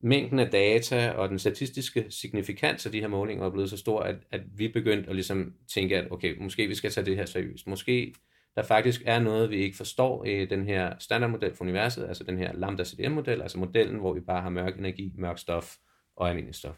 [0.00, 4.00] mængden af data og den statistiske signifikans af de her målinger er blevet så stor,
[4.00, 7.26] at, at vi begyndte at ligesom tænke, at okay, måske vi skal tage det her
[7.26, 7.66] seriøst.
[7.66, 8.14] Måske
[8.56, 12.38] der faktisk er noget, vi ikke forstår i den her standardmodel for universet, altså den
[12.38, 15.76] her lambda CDM-model, altså modellen, hvor vi bare har mørk energi, mørk stof
[16.16, 16.76] og almindelig stof.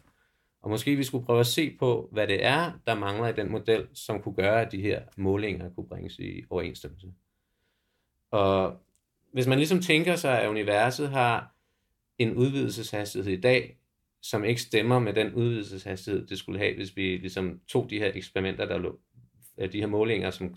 [0.61, 3.51] Og måske vi skulle prøve at se på, hvad det er, der mangler i den
[3.51, 7.07] model, som kunne gøre, at de her målinger kunne bringes i overensstemmelse.
[8.31, 8.81] Og
[9.33, 11.55] hvis man ligesom tænker sig, at universet har
[12.17, 13.77] en udvidelseshastighed i dag,
[14.21, 18.11] som ikke stemmer med den udvidelseshastighed, det skulle have, hvis vi ligesom tog de her
[18.13, 18.99] eksperimenter, der lå,
[19.71, 20.55] de her målinger, som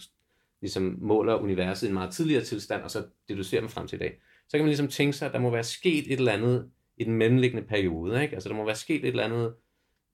[0.60, 3.98] ligesom måler universet i en meget tidligere tilstand, og så deducerer man frem til i
[3.98, 6.70] dag, så kan man ligesom tænke sig, at der må være sket et eller andet
[6.96, 8.22] i den mellemliggende periode.
[8.22, 8.34] Ikke?
[8.34, 9.54] Altså der må være sket et eller andet,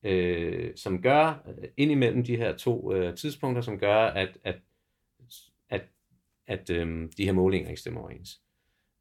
[0.05, 4.57] øh, som gør, øh, ind imellem de her to øh, tidspunkter, som gør, at, at,
[5.71, 5.83] at,
[6.47, 8.41] at øh, de her målinger ikke stemmer overens.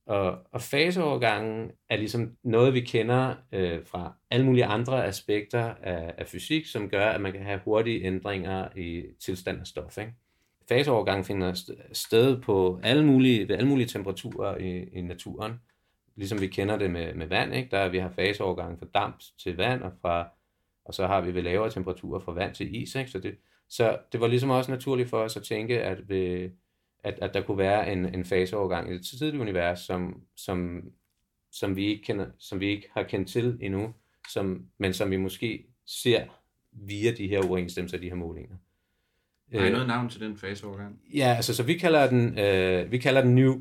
[0.05, 6.13] Og, og faseovergangen er ligesom noget, vi kender øh, fra alle mulige andre aspekter af,
[6.17, 9.97] af fysik, som gør, at man kan have hurtige ændringer i tilstand af stof.
[9.97, 10.13] Ikke?
[10.67, 15.53] Faseovergang finder sted på alle mulige, ved alle mulige temperaturer i, i naturen,
[16.15, 17.69] ligesom vi kender det med, med vand, ikke?
[17.71, 20.29] der vi har faseovergang fra damp til vand, og, fra,
[20.85, 22.95] og så har vi ved lavere temperaturer fra vand til is.
[22.95, 23.11] Ikke?
[23.11, 23.37] Så, det,
[23.69, 26.49] så det var ligesom også naturligt for os at tænke, at, ved,
[27.03, 30.83] at, at der kunne være en, en faseovergang i det tidlige univers, som, som,
[31.51, 33.93] som, vi ikke kender, som vi ikke har kendt til endnu,
[34.29, 36.25] som, men som vi måske ser
[36.71, 38.55] via de her uoverensstemmelser, de her målinger.
[39.53, 40.99] Har I noget navn til den faseovergang?
[41.13, 43.55] Ja, altså så vi kalder den, øh, vi kalder den new,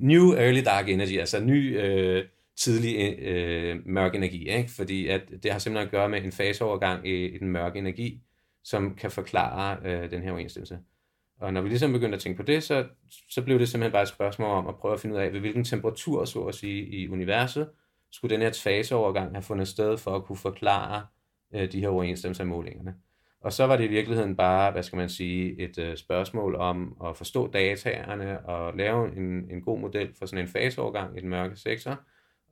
[0.00, 2.24] new Early Dark Energy, altså ny øh,
[2.56, 4.70] tidlig øh, mørk energi, ikke?
[4.70, 8.22] fordi at det har simpelthen at gøre med en faseovergang i, i den mørke energi,
[8.64, 10.78] som kan forklare øh, den her overensstemmelse.
[11.40, 12.86] Og når vi ligesom begyndte at tænke på det, så,
[13.30, 15.40] så blev det simpelthen bare et spørgsmål om at prøve at finde ud af, ved
[15.40, 17.68] hvilken temperatur, så at sige, i universet,
[18.12, 21.06] skulle den her faseovergang have fundet sted for at kunne forklare
[21.54, 22.94] øh, de her overensstemmelser i målingerne.
[23.40, 26.96] Og så var det i virkeligheden bare, hvad skal man sige, et øh, spørgsmål om
[27.04, 31.28] at forstå dataerne og lave en, en god model for sådan en faseovergang i den
[31.28, 32.00] mørke sektor,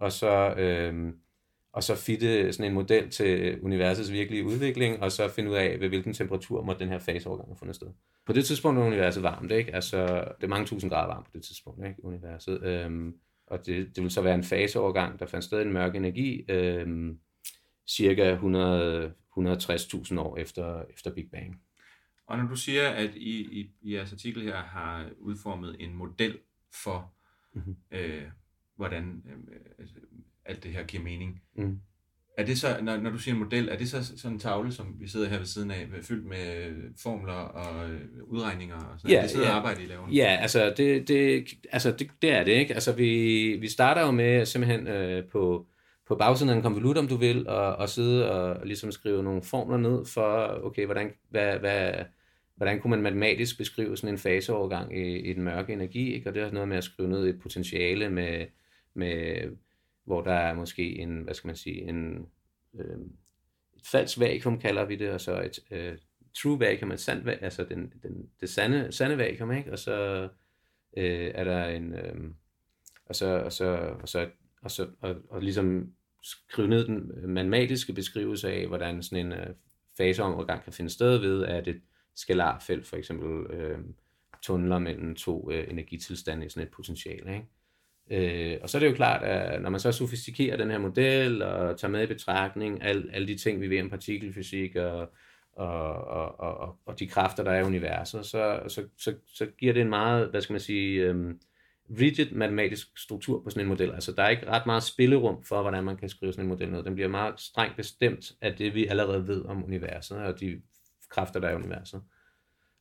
[0.00, 1.12] og så, øh,
[1.72, 5.80] og så fitte sådan en model til universets virkelige udvikling, og så finde ud af,
[5.80, 7.88] ved hvilken temperatur må den her faseovergang have fundet sted.
[8.26, 9.74] På det tidspunkt er universet varmt, ikke?
[9.74, 12.04] Altså, det er mange tusind grader varmt på det tidspunkt, ikke?
[12.04, 12.62] Universet.
[12.62, 13.12] Øh,
[13.46, 16.44] og det, det vil så være en faseovergang, der fandt sted i den mørk energi,
[16.48, 17.14] øh,
[17.88, 21.60] cirka 100, 160.000 år efter, efter Big Bang.
[22.26, 26.38] Og når du siger, at I i, i jeres artikel her har udformet en model
[26.72, 27.12] for,
[27.54, 27.76] mm-hmm.
[27.90, 28.22] øh,
[28.76, 29.86] hvordan øh,
[30.44, 31.80] alt det her giver mening, mm.
[32.38, 34.72] er det så, når, når du siger en model, er det så sådan en tavle,
[34.72, 36.72] som vi sidder her ved siden af, fyldt med
[37.02, 39.54] formler og øh, udregninger og sådan ja, Det sidder ja.
[39.54, 40.08] arbejde, I laver?
[40.12, 42.74] Ja, altså det, det, altså det, det er det, ikke?
[42.74, 45.66] Altså vi, vi starter jo med simpelthen øh, på
[46.08, 49.42] på bagsiden af en konvolut, om du vil, og, og sidde og ligesom skrive nogle
[49.42, 51.92] formler ned for, okay, hvordan, hvad, hvad,
[52.56, 56.30] hvordan kunne man matematisk beskrive sådan en faseovergang i, i den mørke energi, ikke?
[56.30, 58.46] og det har noget med at skrive ned et potentiale med,
[58.94, 59.42] med
[60.04, 62.26] hvor der er måske en, hvad skal man sige, en,
[62.78, 62.98] øh,
[63.76, 65.98] et falsk vakuum kalder vi det, og så et øh,
[66.34, 69.72] true vacuum, et sandt altså den, den, det sande, sande vakuum, ikke?
[69.72, 70.28] og så
[70.96, 72.14] øh, er der en, øh,
[73.06, 73.66] og så, og så,
[74.02, 74.28] og så,
[74.62, 79.46] og så og, og ligesom skrive ned den matematiske beskrivelse af, hvordan sådan en øh,
[79.96, 81.80] faseovergang kan finde sted ved, at et
[82.16, 83.78] skalarfelt for eksempel øh,
[84.42, 87.34] tunneler mellem to øh, energitilstande i sådan et potentiale.
[87.34, 87.46] Ikke?
[88.10, 91.42] Øh, og så er det jo klart, at når man så sofistikerer den her model
[91.42, 95.10] og tager med i betragtning al, alle de ting, vi ved om partikelfysik og,
[95.52, 99.72] og, og, og, og de kræfter, der er i universet, så, så, så, så giver
[99.72, 101.34] det en meget, hvad skal man sige, øh,
[102.00, 103.92] rigid matematisk struktur på sådan en model.
[103.92, 106.70] Altså der er ikke ret meget spillerum for, hvordan man kan skrive sådan en model
[106.70, 106.82] ned.
[106.82, 110.60] Den bliver meget strengt bestemt af det, vi allerede ved om universet og de
[111.08, 112.02] kræfter, der er i universet.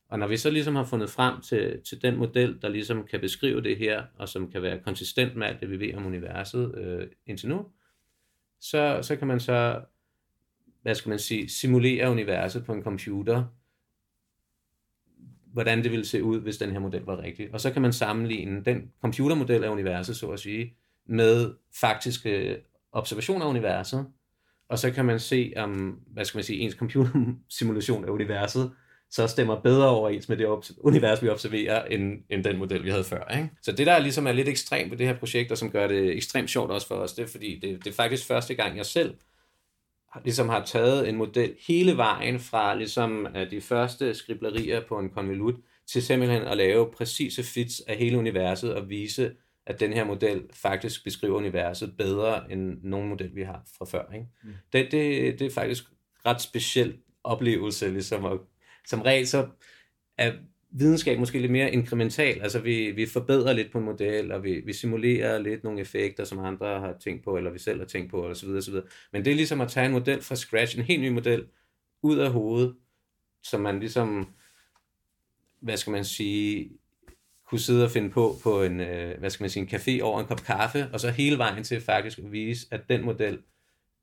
[0.08, 3.20] Og når vi så ligesom har fundet frem til, til den model, der ligesom kan
[3.20, 6.74] beskrive det her, og som kan være konsistent med alt det, vi ved om universet
[6.78, 7.66] øh, indtil nu,
[8.60, 9.80] så, så kan man så,
[10.82, 13.44] hvad skal man sige, simulere universet på en computer,
[15.52, 17.48] hvordan det ville se ud, hvis den her model var rigtig.
[17.52, 20.74] Og så kan man sammenligne den computermodel af universet, så at sige,
[21.06, 22.56] med faktiske
[22.92, 24.06] observationer af universet,
[24.68, 28.72] og så kan man se, om, hvad skal man sige, ens computersimulation af universet,
[29.10, 30.46] så stemmer bedre overens med det
[30.78, 33.36] univers, vi observerer, end, end den model, vi havde før.
[33.36, 33.50] Ikke?
[33.62, 36.16] Så det, der ligesom er lidt ekstremt ved det her projekt, og som gør det
[36.16, 38.86] ekstremt sjovt også for os, det er, fordi det, det er faktisk første gang, jeg
[38.86, 39.14] selv
[40.24, 45.54] ligesom har taget en model hele vejen fra ligesom de første skriblerier på en konvolut
[45.86, 49.32] til simpelthen at lave præcise fits af hele universet og vise,
[49.66, 54.12] at den her model faktisk beskriver universet bedre end nogen model, vi har fra før.
[54.14, 54.26] Ikke?
[54.42, 54.54] Mm.
[54.72, 55.84] Det, det, det er faktisk
[56.26, 58.38] ret speciel oplevelse, ligesom at,
[58.86, 59.48] som regel så
[60.18, 60.32] er
[60.70, 62.40] videnskab måske lidt mere inkremental.
[62.40, 66.24] Altså vi, vi forbedrer lidt på en model, og vi, vi simulerer lidt nogle effekter,
[66.24, 68.48] som andre har tænkt på, eller vi selv har tænkt på, osv.
[68.48, 68.82] videre.
[69.12, 71.46] Men det er ligesom at tage en model fra scratch, en helt ny model,
[72.02, 72.74] ud af hovedet,
[73.42, 74.34] som man ligesom,
[75.60, 76.70] hvad skal man sige,
[77.46, 80.20] kunne sidde og finde på på en, øh, hvad skal man sige, en café over
[80.20, 83.38] en kop kaffe, og så hele vejen til faktisk at vise, at den model,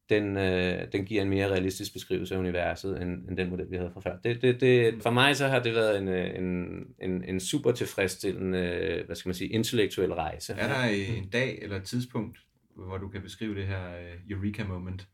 [0.10, 3.76] den, øh, den giver en mere realistisk beskrivelse af universet, end, end den model, vi
[3.76, 4.18] havde fra før.
[4.24, 7.72] Det, det, det, for mig så har det været en, øh, en, en, en super
[7.72, 10.54] tilfredsstillende, hvad skal man sige, intellektuel rejse.
[10.54, 12.38] Er der en dag eller et tidspunkt,
[12.76, 15.08] hvor du kan beskrive det her uh, eureka moment?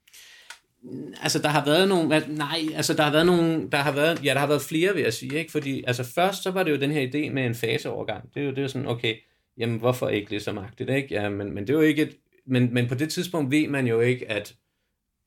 [1.21, 4.33] Altså, der har været nogle, nej, altså, der har været nogle, der har været, ja,
[4.33, 5.51] der har været flere, vil jeg sige, ikke?
[5.51, 8.33] Fordi, altså, først, så var det jo den her idé med en faseovergang.
[8.33, 9.15] Det er jo, det er jo sådan, okay,
[9.57, 11.07] jamen, hvorfor ikke det så magtigt, ikke?
[11.11, 13.87] Ja, men, men det er jo ikke et, men, men på det tidspunkt ved man
[13.87, 14.55] jo ikke, at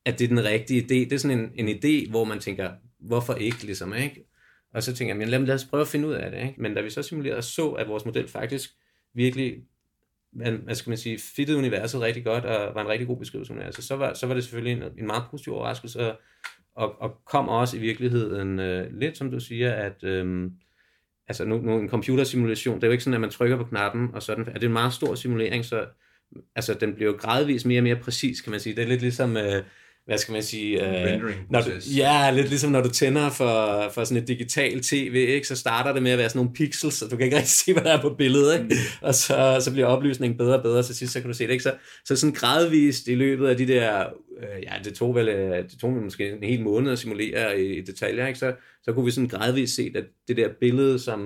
[0.05, 1.09] at det er den rigtige idé.
[1.09, 4.25] Det er sådan en, en idé, hvor man tænker, hvorfor ikke, ligesom, ikke?
[4.73, 6.61] Og så tænker jeg, men lad, lad os prøve at finde ud af det, ikke?
[6.61, 8.69] Men da vi så simulerede så, at vores model faktisk
[9.13, 9.55] virkelig,
[10.63, 13.55] hvad skal man sige, fittede universet rigtig godt, og var en rigtig god beskrivelse af
[13.55, 16.19] universet, så var, så var det selvfølgelig en, en meget positiv overraskelse, og,
[16.75, 20.51] og, og kom også i virkeligheden øh, lidt, som du siger, at øh,
[21.27, 24.09] altså nu, nu en computersimulation, det er jo ikke sådan, at man trykker på knappen,
[24.13, 25.85] og sådan, er det en meget stor simulering, så
[26.55, 28.75] altså den bliver jo gradvist mere og mere præcis, kan man sige.
[28.75, 29.37] Det er lidt ligesom...
[29.37, 29.63] Øh,
[30.05, 34.03] hvad skal man sige, øh, når du, ja, lidt ligesom når du tænder for, for
[34.03, 37.07] sådan et digital tv, ikke, så starter det med at være sådan nogle pixels, så
[37.07, 38.65] du kan ikke rigtig se, hvad der er på billedet, ikke?
[38.65, 39.07] Mm.
[39.07, 41.51] og så, så bliver oplysningen bedre og bedre, til sidst så kan du se det,
[41.51, 41.63] ikke?
[41.63, 41.73] Så,
[42.05, 44.05] så sådan gradvist i løbet af de der,
[44.39, 47.77] øh, ja, det tog vel, øh, det tog måske en hel måned at simulere i,
[47.77, 48.39] i detaljer, ikke?
[48.39, 51.19] Så, så kunne vi sådan gradvist se, at det der billede, som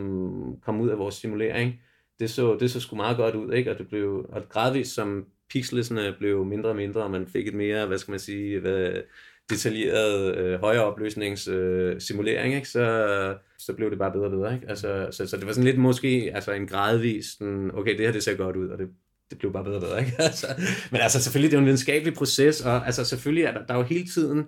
[0.66, 1.74] kom ud af vores simulering,
[2.20, 3.72] det så, det så sgu meget godt ud, ikke?
[3.72, 7.54] og det blev, og gradvist som pixelsene blev mindre og mindre, og man fik et
[7.54, 9.02] mere, hvad skal man sige, hvad,
[9.50, 12.70] detaljeret øh, højere opløsnings øh, simulering, ikke?
[12.70, 14.54] Så, så blev det bare bedre og bedre.
[14.54, 14.70] Ikke?
[14.70, 18.12] Altså, så, så det var sådan lidt måske altså en gradvis, sådan, okay, det her
[18.12, 18.90] det ser godt ud, og det,
[19.30, 20.00] det blev bare bedre og bedre.
[20.00, 20.16] Ikke?
[20.30, 20.48] Altså,
[20.92, 23.74] men altså selvfølgelig, det er jo en videnskabelig proces, og altså selvfølgelig er der, der
[23.74, 24.46] er jo hele tiden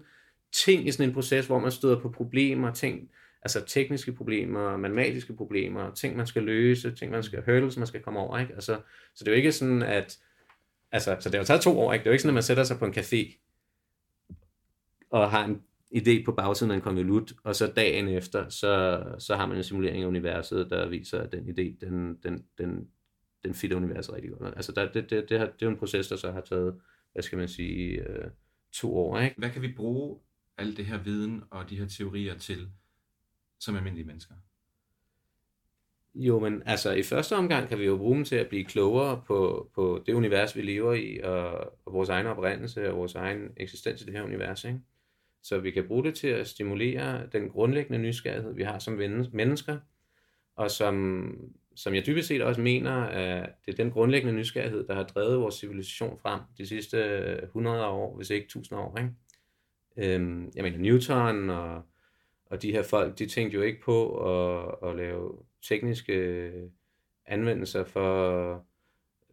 [0.54, 3.10] ting i sådan en proces, hvor man støder på problemer, ting,
[3.42, 8.02] altså tekniske problemer, matematiske problemer, ting man skal løse, ting man skal hurdles, man skal
[8.02, 8.40] komme over.
[8.40, 8.54] Ikke?
[8.54, 8.80] Altså,
[9.16, 10.18] så det er jo ikke sådan, at
[10.92, 12.04] altså, så det har jo taget to år, ikke?
[12.04, 13.38] Det er jo ikke sådan, at man sætter sig på en café
[15.10, 15.62] og har en
[15.96, 19.64] idé på bagsiden af en konvolut, og så dagen efter, så, så har man en
[19.64, 22.88] simulering af universet, der viser, at den idé, den, den, den,
[23.44, 24.54] den fitter universet rigtig godt.
[24.56, 26.82] Altså der, det, det, det, har, det er jo en proces, der så har taget,
[27.14, 28.32] hvad skal man sige, øh,
[28.72, 29.20] to år.
[29.20, 29.36] Ikke?
[29.38, 30.20] Hvad kan vi bruge
[30.58, 32.70] al det her viden og de her teorier til
[33.60, 34.36] som almindelige mennesker?
[36.16, 39.22] Jo, men altså i første omgang kan vi jo bruge dem til at blive klogere
[39.28, 41.52] på, på det univers, vi lever i, og,
[41.86, 44.66] og vores egen oprindelse og vores egen eksistens i det her univers.
[44.66, 44.80] Ikke?
[45.44, 48.94] Så vi kan bruge det til at stimulere den grundlæggende nysgerrighed, vi har som
[49.34, 49.78] mennesker,
[50.56, 54.96] og som, som jeg dybest set også mener, at det er den grundlæggende nysgerrighed, der
[54.96, 58.98] har drevet vores civilisation frem de sidste 100 år, hvis ikke 1000 år.
[58.98, 60.16] Ikke?
[60.16, 61.82] Øhm, jeg mener Newton og,
[62.52, 66.52] og de her folk, de tænkte jo ikke på at, at lave tekniske
[67.26, 68.66] anvendelser for,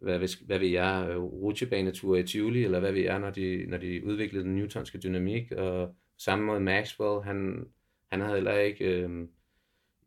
[0.01, 4.05] hvad, hvad ved jeg, rutsjebaneture i Tivoli, eller hvad ved jeg, når de, når de
[4.05, 7.67] udviklede den newtonske dynamik, og samme måde Maxwell, han,
[8.11, 9.27] han havde heller ikke øh,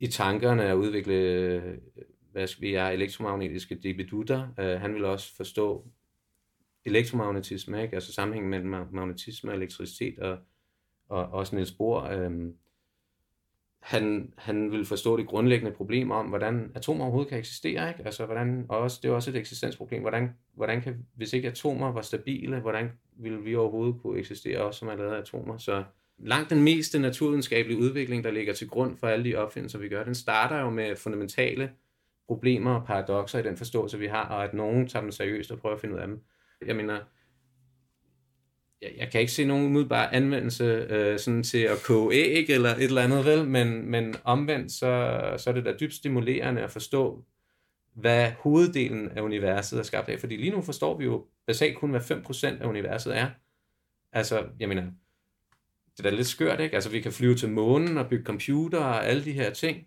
[0.00, 1.80] i tankerne at udvikle,
[2.32, 4.48] hvad skal vi jeg, elektromagnetiske dibidutter.
[4.58, 5.86] Øh, han ville også forstå
[6.84, 7.94] elektromagnetisme, ikke?
[7.94, 10.38] altså sammenhængen mellem magnetisme og elektricitet, og,
[11.08, 12.52] og også Niels Bohr, øh,
[13.82, 18.02] han, han vil forstå det grundlæggende problem om, hvordan atomer overhovedet kan eksistere, ikke?
[18.04, 20.00] Altså, hvordan, og også, det er også et eksistensproblem.
[20.00, 24.78] Hvordan, hvordan kan, hvis ikke atomer var stabile, hvordan ville vi overhovedet kunne eksistere også
[24.78, 25.58] som er lavet af atomer?
[25.58, 25.84] Så
[26.18, 30.04] langt den meste naturvidenskabelige udvikling, der ligger til grund for alle de opfindelser, vi gør,
[30.04, 31.70] den starter jo med fundamentale
[32.26, 35.58] problemer og paradoxer i den forståelse, vi har, og at nogen tager dem seriøst og
[35.58, 36.20] prøver at finde ud af dem.
[36.66, 37.00] Jeg mener,
[38.82, 42.74] jeg, jeg kan ikke se nogen umiddelbar anvendelse øh, sådan til at koge æg eller
[42.74, 43.48] et eller andet, vel?
[43.48, 47.24] Men, men omvendt, så, så er det da dybt stimulerende at forstå,
[47.94, 50.20] hvad hoveddelen af universet er skabt af.
[50.20, 53.30] Fordi lige nu forstår vi jo basalt kun, hvad 5% af universet er.
[54.12, 54.82] Altså, jeg mener,
[55.96, 56.74] det er da lidt skørt, ikke?
[56.74, 59.86] Altså, vi kan flyve til månen og bygge computer og alle de her ting.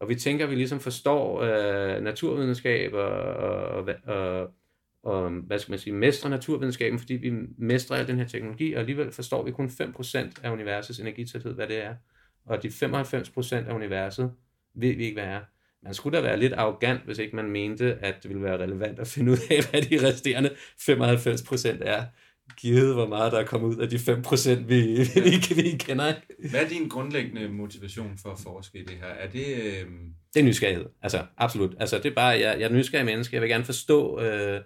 [0.00, 4.50] Og vi tænker, at vi ligesom forstår øh, naturvidenskab og, og, og, og,
[5.46, 9.12] hvad skal man sige, mestre naturvidenskaben, fordi vi mestrer al den her teknologi, og alligevel
[9.12, 11.94] forstår vi kun 5% af universets energitæthed, hvad det er.
[12.46, 14.32] Og de 95% af universet
[14.74, 15.40] ved vi ikke, hvad er.
[15.82, 18.98] Man skulle da være lidt arrogant, hvis ikke man mente, at det ville være relevant
[18.98, 22.04] at finde ud af, hvad de resterende 95% er,
[22.56, 24.80] givet hvor meget der er kommet ud af de 5%, vi,
[25.14, 26.14] vi, vi kender.
[26.50, 29.06] Hvad er din grundlæggende motivation for at forske i det her?
[29.06, 29.46] Er det...
[29.56, 29.86] Øh...
[30.34, 31.74] Det er nysgerrighed, altså absolut.
[31.80, 34.20] Altså det er bare, jeg, jeg er nysgerrig menneske, jeg vil gerne forstå...
[34.20, 34.60] Øh,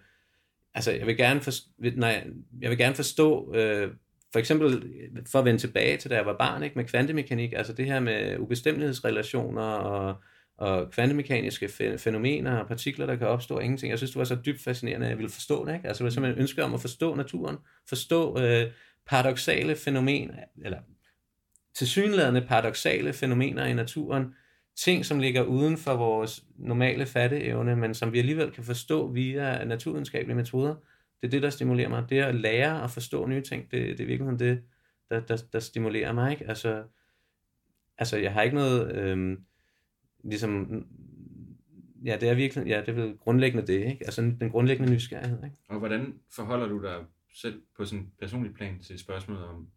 [0.75, 2.27] altså jeg vil gerne, forstå, nej,
[2.61, 3.91] jeg vil gerne forstå, øh,
[4.33, 4.93] for eksempel
[5.27, 8.01] for at vende tilbage til da jeg var barn, ikke, med kvantemekanik, altså det her
[8.01, 10.23] med ubestemmelighedsrelationer og,
[10.59, 13.91] og kvantemekaniske fænomener og partikler, der kan opstå og ingenting.
[13.91, 15.75] Jeg synes, det var så dybt fascinerende, at jeg ville forstå det.
[15.75, 15.89] Ikke?
[15.89, 17.57] Altså det var simpelthen ønske om at forstå naturen,
[17.89, 18.71] forstå øh,
[19.07, 20.79] paradoxale fænomener, eller
[21.75, 24.35] tilsyneladende paradoxale fænomener i naturen,
[24.81, 29.65] ting, som ligger uden for vores normale fatteevne, men som vi alligevel kan forstå via
[29.65, 30.75] naturvidenskabelige metoder.
[31.21, 32.07] Det er det, der stimulerer mig.
[32.09, 34.63] Det at lære at forstå nye ting, det, det er virkelig det,
[35.11, 36.31] der, der, der stimulerer mig.
[36.33, 36.49] Ikke?
[36.49, 36.85] Altså,
[37.99, 38.97] altså, jeg har ikke noget...
[38.97, 39.39] Øh,
[40.25, 40.85] ligesom...
[42.05, 44.05] Ja, det er virkelig, ja, det er vel grundlæggende det, ikke?
[44.05, 45.57] Altså den grundlæggende nysgerrighed, ikke?
[45.69, 46.97] Og hvordan forholder du dig
[47.35, 49.69] selv på sådan en personlig plan til spørgsmålet om,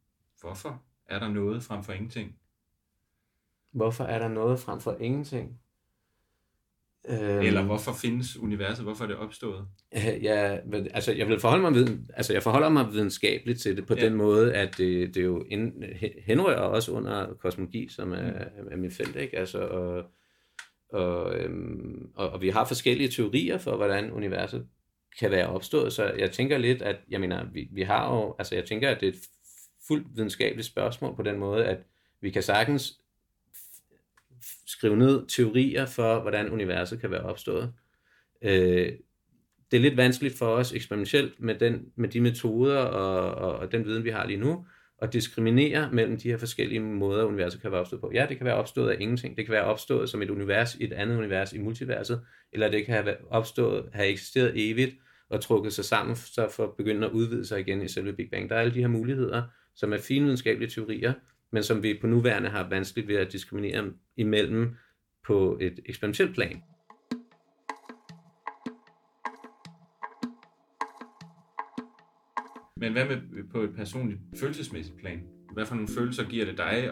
[0.42, 2.36] hvorfor er der noget frem for ingenting?
[3.74, 5.60] Hvorfor er der noget frem for ingenting?
[7.10, 8.86] Øhm, Eller hvorfor findes universet?
[8.86, 9.66] Hvorfor er det opstået?
[10.22, 10.58] Ja,
[10.94, 14.06] altså jeg vil forholde mig altså jeg forholder mig videnskabeligt til det på ja.
[14.06, 15.84] den måde, at det, det jo ind,
[16.26, 18.68] henrører også under kosmologi, som er, mm.
[18.72, 19.38] er mit felt, ikke?
[19.38, 20.04] Altså, og,
[20.90, 24.68] og, øhm, og, og vi har forskellige teorier for, hvordan universet
[25.20, 28.56] kan være opstået, så jeg tænker lidt, at jeg mener, vi, vi har jo, altså
[28.56, 29.20] jeg tænker, at det er et
[29.88, 31.78] fuldt videnskabeligt spørgsmål på den måde, at
[32.22, 33.00] vi kan sagtens
[34.66, 37.74] skrive ned teorier for, hvordan universet kan være opstået.
[38.42, 38.92] Øh,
[39.72, 43.72] det er lidt vanskeligt for os eksperimentelt med, den, med de metoder og, og, og
[43.72, 44.66] den viden, vi har lige nu,
[45.02, 48.12] at diskriminere mellem de her forskellige måder, universet kan være opstået på.
[48.14, 49.38] Ja, det kan være opstået af ingenting.
[49.38, 52.22] Det kan være opstået som et univers i et andet univers i multiverset,
[52.52, 54.96] eller det kan have opstået, have eksisteret evigt
[55.30, 58.30] og trukket sig sammen, så for at begynde at udvide sig igen i selve Big
[58.32, 58.50] Bang.
[58.50, 59.44] Der er alle de her muligheder,
[59.76, 61.14] som er finvidenskabelige teorier,
[61.54, 64.76] men som vi på nuværende har vanskeligt ved at diskriminere imellem
[65.28, 66.64] på et eksperimentelt plan.
[72.78, 75.24] Men hvad med på et personligt følelsesmæssigt plan?
[75.54, 76.90] Hvad for nogle følelser giver det dig at,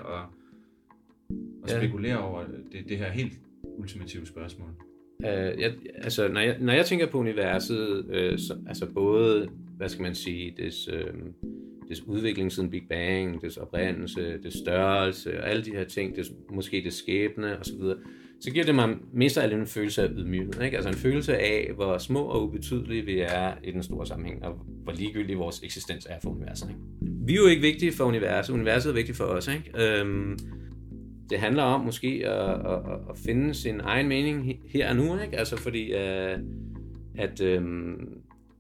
[1.64, 1.78] at Ja.
[1.78, 3.34] spekulere over det, det her helt
[3.64, 4.70] ultimative spørgsmål?
[5.20, 5.26] Uh,
[5.62, 10.04] jeg, altså, når jeg, når jeg tænker på universet, uh, så, altså både, hvad skal
[10.04, 11.20] man sige, des, uh,
[11.90, 16.32] dets udvikling siden Big Bang, dets oprindelse, dets størrelse, og alle de her ting, dets,
[16.50, 17.96] måske det skæbne osv., så,
[18.42, 20.62] så giver det mig mest af alt en følelse af ydmyghed.
[20.64, 20.78] Ikke?
[20.78, 24.54] Altså en følelse af, hvor små og ubetydelige vi er i den store sammenhæng, og
[24.84, 26.70] hvor ligegyldig vores eksistens er for universet.
[26.70, 26.82] Ikke?
[27.26, 29.48] Vi er jo ikke vigtige for universet, universet er vigtigt for os.
[29.48, 30.00] Ikke?
[30.00, 30.38] Øhm,
[31.30, 32.80] det handler om måske at, at,
[33.10, 35.40] at, finde sin egen mening her og nu, ikke?
[35.40, 36.40] Altså fordi, uh,
[37.16, 38.10] at øhm,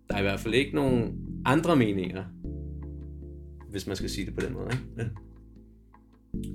[0.09, 1.13] der er i hvert fald ikke nogen
[1.45, 2.24] andre meninger,
[3.72, 4.84] hvis man skal sige det på den måde, ikke?
[4.97, 5.03] Ja.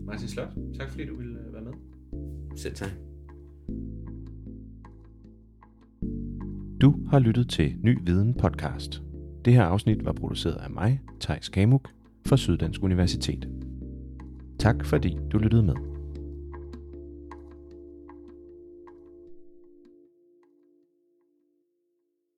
[0.05, 0.49] Martin Slot,
[0.79, 1.73] tak fordi du ville øh, være med.
[2.57, 2.91] Selv tak.
[6.81, 9.03] Du har lyttet til Ny Viden podcast.
[9.45, 11.91] Det her afsnit var produceret af mig, Tejs Kamuk,
[12.27, 13.49] fra Syddansk Universitet.
[14.59, 15.96] Tak fordi du lyttede med.